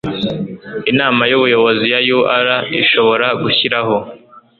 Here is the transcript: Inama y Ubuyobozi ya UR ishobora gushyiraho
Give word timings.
Inama 0.91 1.21
y 1.31 1.33
Ubuyobozi 1.37 1.85
ya 1.93 1.99
UR 2.17 2.47
ishobora 2.81 3.27
gushyiraho 3.41 3.95